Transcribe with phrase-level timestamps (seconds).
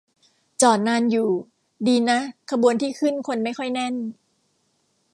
[0.61, 1.29] จอดนานอยู่
[1.87, 2.19] ดีนะ
[2.51, 3.95] ขบวนที่ขึ้นคนไม่ค่อยแน่น